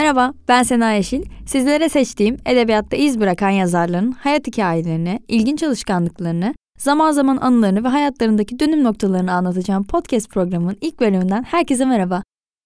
[0.00, 1.22] Merhaba, ben Sena Yeşil.
[1.46, 8.58] Sizlere seçtiğim edebiyatta iz bırakan yazarların hayat hikayelerini, ilginç alışkanlıklarını, zaman zaman anılarını ve hayatlarındaki
[8.58, 12.22] dönüm noktalarını anlatacağım podcast programının ilk bölümünden herkese merhaba.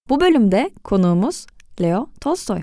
[0.09, 1.45] Bu bölümde konuğumuz
[1.81, 2.61] Leo Tolstoy.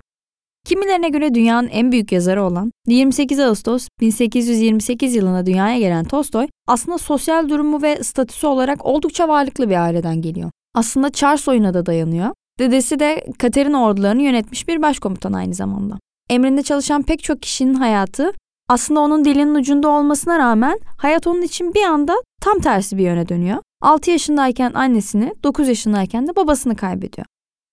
[0.66, 6.98] Kimilerine göre dünyanın en büyük yazarı olan 28 Ağustos 1828 yılında dünyaya gelen Tolstoy aslında
[6.98, 10.50] sosyal durumu ve statüsü olarak oldukça varlıklı bir aileden geliyor.
[10.74, 12.30] Aslında Çar soyuna da dayanıyor
[12.62, 15.98] Dedesi de Katerina ordularını yönetmiş bir başkomutan aynı zamanda.
[16.30, 18.32] Emrinde çalışan pek çok kişinin hayatı
[18.68, 23.28] aslında onun dilinin ucunda olmasına rağmen hayat onun için bir anda tam tersi bir yöne
[23.28, 23.58] dönüyor.
[23.80, 27.26] 6 yaşındayken annesini, 9 yaşındayken de babasını kaybediyor.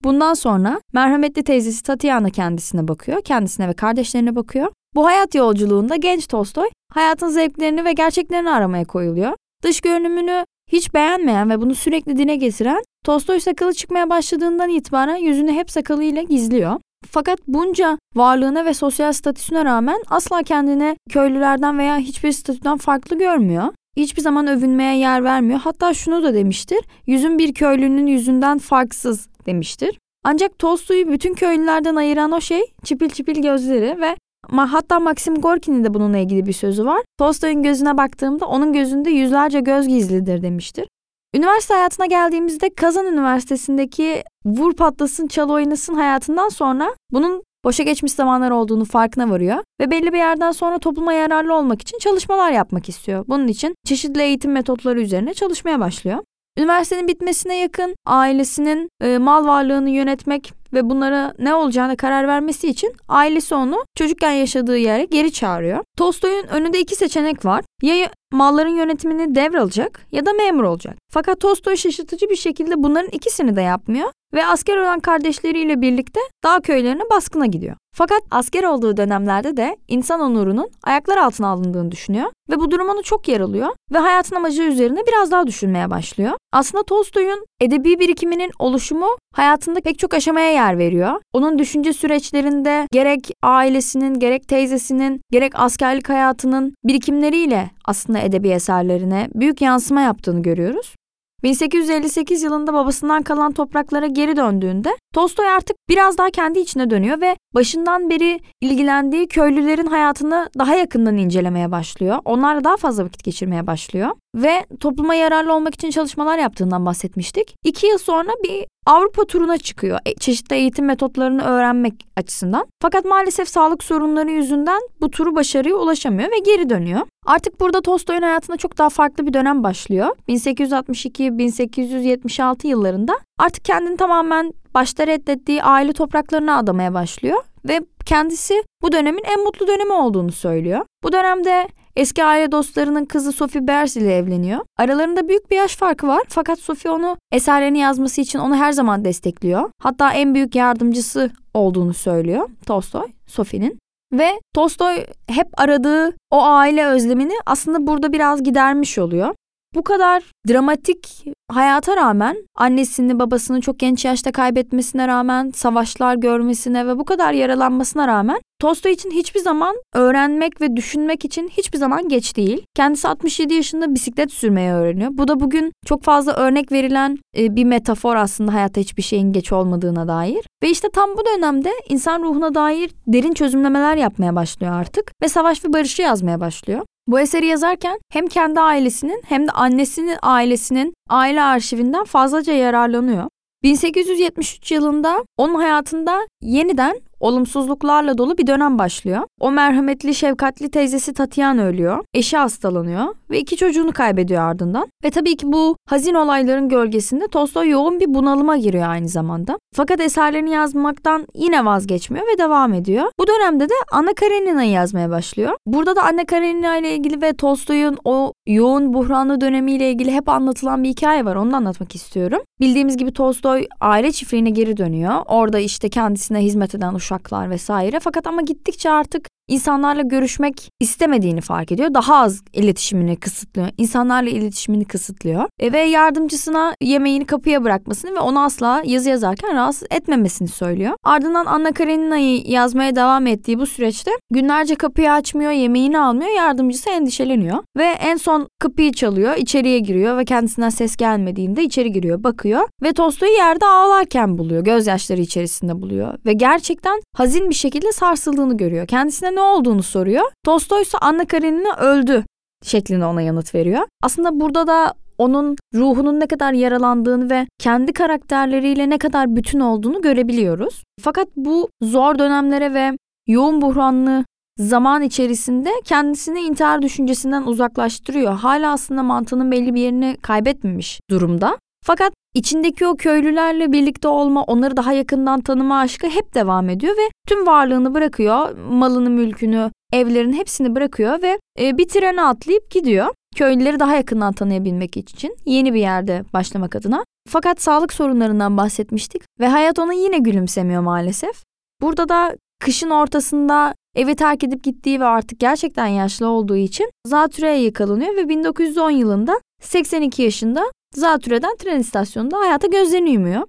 [0.04, 4.72] Bundan sonra merhametli teyzesi Tatiana kendisine bakıyor, kendisine ve kardeşlerine bakıyor.
[4.96, 9.34] Bu hayat yolculuğunda genç Tolstoy hayatın zevklerini ve gerçeklerini aramaya koyuluyor.
[9.64, 15.52] Dış görünümünü hiç beğenmeyen ve bunu sürekli dine getiren Tolstoy sakalı çıkmaya başladığından itibaren yüzünü
[15.52, 16.80] hep sakalıyla gizliyor.
[17.12, 23.74] Fakat bunca varlığına ve sosyal statüsüne rağmen asla kendini köylülerden veya hiçbir statüden farklı görmüyor.
[23.98, 25.60] Hiçbir zaman övünmeye yer vermiyor.
[25.60, 26.80] Hatta şunu da demiştir.
[27.08, 30.00] Yüzün bir köylünün yüzünden farksız demiştir.
[30.24, 34.16] Ancak Tolstoy'u bütün köylülerden ayıran o şey çipil çipil gözleri ve
[34.48, 37.02] hatta Maxim Gorki'nin de bununla ilgili bir sözü var.
[37.18, 40.88] Tolstoy'un gözüne baktığımda onun gözünde yüzlerce göz gizlidir demiştir.
[41.36, 48.52] Üniversite hayatına geldiğimizde Kazan Üniversitesi'ndeki vur patlasın çal oynasın hayatından sonra bunun boşa geçmiş zamanlar
[48.52, 53.26] olduğunu farkına varıyor ve belli bir yerden sonra topluma yararlı olmak için çalışmalar yapmak istiyor.
[53.28, 56.20] Bunun için çeşitli eğitim metotları üzerine çalışmaya başlıyor.
[56.58, 62.94] Üniversitenin bitmesine yakın ailesinin e, mal varlığını yönetmek ve bunlara ne olacağına karar vermesi için
[63.08, 65.84] ailesi onu çocukken yaşadığı yere geri çağırıyor.
[65.98, 67.66] Tolstoy'un önünde iki seçenek var.
[67.82, 70.96] Ya malların yönetimini devralacak ya da memur olacak.
[71.12, 76.60] Fakat Tolstoy şaşırtıcı bir şekilde bunların ikisini de yapmıyor ve asker olan kardeşleriyle birlikte dağ
[76.60, 77.76] köylerine baskına gidiyor.
[77.96, 83.04] Fakat asker olduğu dönemlerde de insan onurunun ayaklar altına alındığını düşünüyor ve bu durum onu
[83.04, 86.32] çok yaralıyor ve hayatın amacı üzerine biraz daha düşünmeye başlıyor.
[86.54, 91.22] Aslında Tolstoy'un edebi birikiminin oluşumu hayatında pek çok aşamaya yer veriyor.
[91.34, 99.62] Onun düşünce süreçlerinde gerek ailesinin, gerek teyzesinin, gerek askerlik hayatının birikimleriyle aslında edebi eserlerine büyük
[99.62, 100.96] yansıma yaptığını görüyoruz.
[101.44, 107.36] 1858 yılında babasından kalan topraklara geri döndüğünde Tolstoy artık biraz daha kendi içine dönüyor ve
[107.56, 112.18] başından beri ilgilendiği köylülerin hayatını daha yakından incelemeye başlıyor.
[112.26, 117.56] Onlarla daha fazla vakit geçirmeye başlıyor ve topluma yararlı olmak için çalışmalar yaptığından bahsetmiştik.
[117.64, 122.68] İki yıl sonra bir Avrupa turuna çıkıyor e, çeşitli eğitim metotlarını öğrenmek açısından.
[122.82, 127.02] Fakat maalesef sağlık sorunları yüzünden bu turu başarıya ulaşamıyor ve geri dönüyor.
[127.26, 130.16] Artık burada Tolstoy'un hayatında çok daha farklı bir dönem başlıyor.
[130.30, 139.24] 1862-1876 yıllarında artık kendini tamamen başta reddettiği aile topraklarına adamaya başlıyor ve kendisi bu dönemin
[139.24, 140.86] en mutlu dönemi olduğunu söylüyor.
[141.04, 144.60] Bu dönemde Eski aile dostlarının kızı Sophie Bers ile evleniyor.
[144.78, 149.06] Aralarında büyük bir yaş farkı var fakat Sophie onu eserlerini yazması için onu her zaman
[149.06, 149.70] destekliyor.
[149.82, 153.80] Hatta en büyük yardımcısı olduğunu söylüyor Tolstoy, Sophie'nin.
[154.14, 159.36] Ve Tolstoy hep aradığı o aile özlemini aslında burada biraz gidermiş oluyor.
[159.76, 166.98] Bu kadar dramatik hayata rağmen annesini babasını çok genç yaşta kaybetmesine rağmen savaşlar görmesine ve
[166.98, 172.38] bu kadar yaralanmasına rağmen Tolstoy için hiçbir zaman öğrenmek ve düşünmek için hiçbir zaman geç
[172.38, 172.66] değil.
[172.76, 175.10] Kendisi 67 yaşında bisiklet sürmeyi öğreniyor.
[175.14, 179.52] Bu da bugün çok fazla örnek verilen e, bir metafor aslında hayatta hiçbir şeyin geç
[179.52, 180.46] olmadığına dair.
[180.64, 185.66] Ve işte tam bu dönemde insan ruhuna dair derin çözümlemeler yapmaya başlıyor artık ve savaş
[185.66, 186.86] ve barışı yazmaya başlıyor.
[187.10, 193.30] Bu eseri yazarken hem kendi ailesinin hem de annesinin ailesinin aile arşivinden fazlaca yararlanıyor.
[193.64, 199.22] 1873 yılında onun hayatında yeniden olumsuzluklarla dolu bir dönem başlıyor.
[199.40, 202.04] O merhametli, şefkatli teyzesi Tatiana ölüyor.
[202.14, 204.88] Eşi hastalanıyor ve iki çocuğunu kaybediyor ardından.
[205.04, 209.60] Ve tabii ki bu hazin olayların gölgesinde Tolstoy yoğun bir bunalıma giriyor aynı zamanda.
[209.76, 213.06] Fakat eserlerini yazmaktan yine vazgeçmiyor ve devam ediyor.
[213.20, 215.52] Bu dönemde de Anna Karenina'yı yazmaya başlıyor.
[215.66, 220.84] Burada da Anna Karenina ile ilgili ve Tolstoy'un o yoğun buhranlı dönemiyle ilgili hep anlatılan
[220.84, 221.36] bir hikaye var.
[221.36, 222.40] Onu da anlatmak istiyorum.
[222.60, 225.14] Bildiğimiz gibi Tolstoy aile çiftliğine geri dönüyor.
[225.26, 228.00] Orada işte kendisine hizmet eden uşaklar vesaire.
[228.00, 231.94] Fakat ama gittikçe artık insanlarla görüşmek istemediğini fark ediyor.
[231.94, 233.68] Daha az iletişimini kısıtlıyor.
[233.78, 235.44] İnsanlarla iletişimini kısıtlıyor.
[235.60, 240.94] E, ve yardımcısına yemeğini kapıya bırakmasını ve onu asla yazı yazarken rahatsız etmemesini söylüyor.
[241.04, 246.32] Ardından Anna Karenina'yı yazmaya devam ettiği bu süreçte günlerce kapıyı açmıyor, yemeğini almıyor.
[246.38, 252.24] Yardımcısı endişeleniyor ve en son kapıyı çalıyor, içeriye giriyor ve kendisinden ses gelmediğinde içeri giriyor,
[252.24, 254.64] bakıyor ve Tolstoy'u yerde ağlarken buluyor.
[254.64, 258.88] Gözyaşları içerisinde buluyor ve gerçekten hazin bir şekilde sarsıldığını görüyor.
[258.88, 260.26] Kendisine ne olduğunu soruyor.
[260.46, 262.24] Tolstoy ise Anna Karenina öldü
[262.64, 263.88] şeklinde ona yanıt veriyor.
[264.04, 270.02] Aslında burada da onun ruhunun ne kadar yaralandığını ve kendi karakterleriyle ne kadar bütün olduğunu
[270.02, 270.84] görebiliyoruz.
[271.02, 272.92] Fakat bu zor dönemlere ve
[273.28, 274.26] yoğun buhranlı
[274.60, 278.34] zaman içerisinde kendisini intihar düşüncesinden uzaklaştırıyor.
[278.34, 281.58] Hala aslında mantığının belli bir yerini kaybetmemiş durumda.
[281.86, 287.10] Fakat içindeki o köylülerle birlikte olma, onları daha yakından tanıma aşkı hep devam ediyor ve
[287.30, 288.58] tüm varlığını bırakıyor.
[288.58, 293.08] Malını, mülkünü, evlerin hepsini bırakıyor ve e, bir trene atlayıp gidiyor.
[293.36, 297.04] Köylüleri daha yakından tanıyabilmek için yeni bir yerde başlamak adına.
[297.30, 301.44] Fakat sağlık sorunlarından bahsetmiştik ve hayat ona yine gülümsemiyor maalesef.
[301.82, 307.62] Burada da kışın ortasında evi terk edip gittiği ve artık gerçekten yaşlı olduğu için zatürreye
[307.62, 310.64] yakalanıyor ve 1910 yılında 82 yaşında
[310.96, 313.48] zatürreden tren istasyonunda hayata gözlerini yumuyor.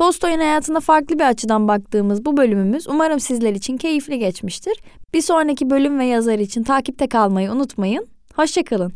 [0.00, 4.80] Tolstoy'un hayatına farklı bir açıdan baktığımız bu bölümümüz umarım sizler için keyifli geçmiştir.
[5.14, 8.06] Bir sonraki bölüm ve yazar için takipte kalmayı unutmayın.
[8.34, 8.92] Hoşçakalın.